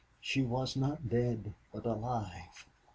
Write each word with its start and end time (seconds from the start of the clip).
She 0.19 0.41
was 0.41 0.75
not 0.75 1.09
dead, 1.09 1.53
but 1.71 1.85
alive. 1.85 2.65